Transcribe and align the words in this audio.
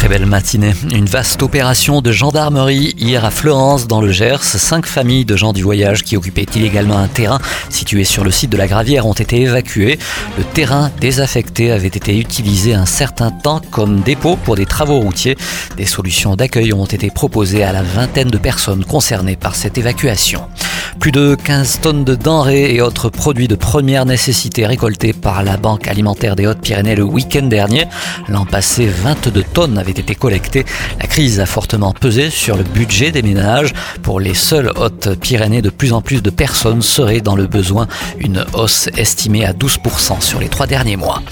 Très 0.00 0.08
belle 0.08 0.24
matinée. 0.24 0.72
Une 0.94 1.04
vaste 1.04 1.42
opération 1.42 2.00
de 2.00 2.10
gendarmerie 2.10 2.94
hier 2.96 3.22
à 3.22 3.30
Florence 3.30 3.86
dans 3.86 4.00
le 4.00 4.10
Gers. 4.10 4.42
Cinq 4.42 4.86
familles 4.86 5.26
de 5.26 5.36
gens 5.36 5.52
du 5.52 5.62
voyage 5.62 6.04
qui 6.04 6.16
occupaient 6.16 6.46
illégalement 6.54 6.96
un 6.96 7.06
terrain 7.06 7.38
situé 7.68 8.04
sur 8.04 8.24
le 8.24 8.30
site 8.30 8.48
de 8.48 8.56
la 8.56 8.66
Gravière 8.66 9.04
ont 9.04 9.12
été 9.12 9.42
évacuées. 9.42 9.98
Le 10.38 10.44
terrain 10.44 10.90
désaffecté 11.02 11.70
avait 11.70 11.88
été 11.88 12.18
utilisé 12.18 12.72
un 12.72 12.86
certain 12.86 13.30
temps 13.30 13.60
comme 13.70 14.00
dépôt 14.00 14.36
pour 14.36 14.56
des 14.56 14.64
travaux 14.64 15.00
routiers. 15.00 15.36
Des 15.76 15.84
solutions 15.84 16.34
d'accueil 16.34 16.72
ont 16.72 16.86
été 16.86 17.10
proposées 17.10 17.62
à 17.62 17.72
la 17.72 17.82
vingtaine 17.82 18.30
de 18.30 18.38
personnes 18.38 18.86
concernées 18.86 19.36
par 19.36 19.54
cette 19.54 19.76
évacuation. 19.76 20.40
Plus 20.98 21.12
de 21.12 21.34
15 21.34 21.80
tonnes 21.80 22.04
de 22.04 22.14
denrées 22.14 22.74
et 22.74 22.82
autres 22.82 23.08
produits 23.08 23.48
de 23.48 23.54
première 23.54 24.04
nécessité 24.04 24.66
récoltés 24.66 25.12
par 25.12 25.42
la 25.42 25.56
Banque 25.56 25.88
alimentaire 25.88 26.36
des 26.36 26.46
Hautes-Pyrénées 26.46 26.96
le 26.96 27.04
week-end 27.04 27.46
dernier. 27.46 27.86
L'an 28.28 28.44
passé, 28.44 28.86
22 28.86 29.42
tonnes 29.42 29.78
avaient 29.78 29.92
été 29.92 30.14
collectées. 30.14 30.66
La 31.00 31.06
crise 31.06 31.40
a 31.40 31.46
fortement 31.46 31.92
pesé 31.92 32.28
sur 32.30 32.56
le 32.56 32.64
budget 32.64 33.12
des 33.12 33.22
ménages. 33.22 33.72
Pour 34.02 34.20
les 34.20 34.34
seules 34.34 34.72
Hautes-Pyrénées, 34.76 35.62
de 35.62 35.70
plus 35.70 35.92
en 35.92 36.02
plus 36.02 36.22
de 36.22 36.30
personnes 36.30 36.82
seraient 36.82 37.20
dans 37.20 37.36
le 37.36 37.46
besoin. 37.46 37.86
Une 38.18 38.44
hausse 38.52 38.88
estimée 38.96 39.44
à 39.44 39.52
12% 39.52 40.20
sur 40.20 40.40
les 40.40 40.48
trois 40.48 40.66
derniers 40.66 40.96
mois. 40.96 41.22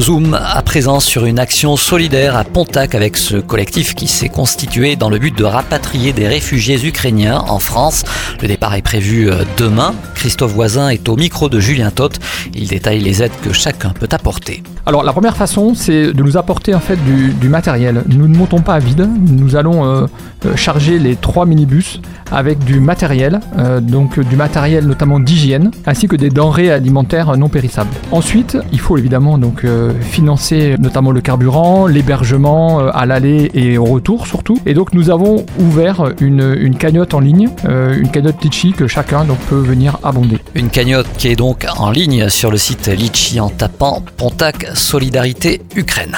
Zoom 0.00 0.34
à 0.34 0.62
présent 0.62 1.00
sur 1.00 1.26
une 1.26 1.38
action 1.38 1.76
solidaire 1.76 2.36
à 2.36 2.44
Pontac 2.44 2.94
avec 2.94 3.16
ce 3.16 3.36
collectif 3.36 3.94
qui 3.94 4.06
s'est 4.06 4.28
constitué 4.28 4.94
dans 4.94 5.10
le 5.10 5.18
but 5.18 5.36
de 5.36 5.44
rapatrier 5.44 6.12
des 6.12 6.28
réfugiés 6.28 6.86
ukrainiens 6.86 7.40
en 7.48 7.58
France. 7.58 8.04
Le 8.40 8.48
départ 8.48 8.74
est 8.74 8.82
prévu 8.82 9.30
euh, 9.30 9.44
demain. 9.56 9.94
Christophe 10.14 10.52
Voisin 10.52 10.88
est 10.90 11.08
au 11.08 11.16
micro 11.16 11.48
de 11.48 11.58
Julien 11.58 11.90
Toth. 11.90 12.20
Il 12.54 12.68
détaille 12.68 13.00
les 13.00 13.22
aides 13.22 13.32
que 13.42 13.52
chacun 13.52 13.90
peut 13.90 14.08
apporter. 14.12 14.62
Alors 14.86 15.02
la 15.04 15.12
première 15.12 15.36
façon, 15.36 15.74
c'est 15.74 16.12
de 16.12 16.22
nous 16.22 16.36
apporter 16.36 16.74
en 16.74 16.80
fait 16.80 16.98
du, 17.04 17.48
matériel. 17.48 18.04
Nous 18.08 18.28
ne 18.28 18.36
montons 18.36 18.60
pas 18.60 18.74
à 18.74 18.78
vide. 18.78 19.08
Nous 19.30 19.56
allons 19.56 19.84
euh, 19.84 20.06
euh, 20.46 20.56
charger 20.56 20.98
les 20.98 21.16
trois 21.16 21.46
minibus 21.46 22.00
avec 22.30 22.58
du 22.58 22.78
matériel, 22.78 23.40
donc 23.80 24.20
du 24.20 24.36
matériel 24.36 24.86
notamment 24.86 25.18
d'hygiène, 25.18 25.70
ainsi 25.86 26.08
que 26.08 26.16
des 26.16 26.28
denrées 26.28 26.70
alimentaires 26.70 27.34
non 27.38 27.48
périssables. 27.48 27.88
Ensuite, 28.12 28.58
il 28.70 28.80
faut 28.80 28.98
évidemment 28.98 29.38
donc 29.38 29.64
financer 30.02 30.76
notamment 30.78 31.10
le 31.10 31.22
carburant, 31.22 31.86
l'hébergement 31.86 32.80
à 32.80 33.06
l'aller 33.06 33.50
et 33.54 33.78
au 33.78 33.86
retour 33.86 34.26
surtout. 34.26 34.58
Et 34.66 34.74
donc 34.74 34.92
nous 34.92 35.08
avons 35.08 35.46
ouvert 35.58 36.12
une, 36.20 36.54
une 36.60 36.76
cagnotte 36.76 37.14
en 37.14 37.20
ligne, 37.20 37.48
une 37.66 38.10
cagnotte 38.10 38.44
Litchi 38.44 38.72
que 38.72 38.86
chacun 38.86 39.24
donc, 39.24 39.38
peut 39.48 39.56
venir 39.56 39.98
abonder. 40.02 40.38
Une 40.54 40.68
cagnotte 40.68 41.06
qui 41.16 41.28
est 41.28 41.36
donc 41.36 41.66
en 41.76 41.90
ligne 41.90 42.28
sur 42.28 42.50
le 42.50 42.56
site 42.56 42.88
Litchi 42.88 43.40
en 43.40 43.48
tapant 43.48 44.02
Pontac 44.16 44.66
Solidarité 44.78 45.60
Ukraine. 45.74 46.16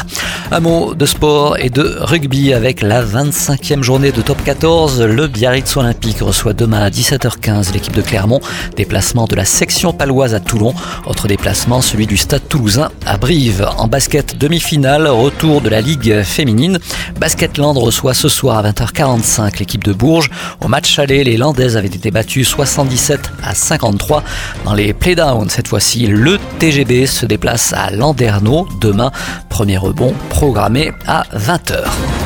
Un 0.53 0.61
mot 0.61 0.95
de 0.95 1.07
sport 1.07 1.57
et 1.59 1.71
de 1.71 1.97
rugby 2.01 2.53
avec 2.53 2.83
la 2.83 3.05
25e 3.05 3.83
journée 3.83 4.13
de 4.13 4.21
top 4.21 4.43
14. 4.45 5.03
Le 5.03 5.27
Biarritz 5.27 5.77
Olympique 5.77 6.21
reçoit 6.21 6.53
demain 6.53 6.81
à 6.81 6.91
17h15 6.91 7.73
l'équipe 7.73 7.95
de 7.95 8.03
Clermont. 8.03 8.41
Déplacement 8.77 9.27
de 9.27 9.35
la 9.37 9.45
section 9.45 9.93
paloise 9.93 10.35
à 10.35 10.41
Toulon. 10.41 10.75
Autre 11.07 11.29
déplacement, 11.29 11.81
celui 11.81 12.07
du 12.07 12.17
stade 12.17 12.49
toulousain 12.49 12.91
à 13.07 13.17
Brive. 13.17 13.69
En 13.79 13.87
basket 13.87 14.37
demi-finale, 14.37 15.07
retour 15.07 15.61
de 15.61 15.69
la 15.69 15.81
Ligue 15.81 16.23
féminine. 16.23 16.79
Basketland 17.19 17.79
reçoit 17.79 18.15
ce 18.15 18.29
soir 18.29 18.59
à 18.59 18.71
20h45 18.71 19.59
l'équipe 19.59 19.85
de 19.85 19.93
Bourges. 19.93 20.31
Au 20.61 20.69
match 20.69 20.99
aller, 20.99 21.25
les 21.25 21.37
Landaises 21.37 21.77
avaient 21.77 21.87
été 21.87 22.11
battues 22.11 22.45
77 22.45 23.33
à 23.43 23.55
53. 23.55 24.23
Dans 24.65 24.75
les 24.75 24.93
playdowns, 24.93 25.49
cette 25.49 25.69
fois-ci, 25.69 26.07
le 26.07 26.39
TGB 26.59 27.07
se 27.07 27.25
déplace 27.25 27.73
à 27.73 27.91
Demain. 28.81 29.11
Premier 29.49 29.79
rebond 29.79 30.15
programmé 30.31 30.93
à 31.07 31.25
20h. 31.35 32.20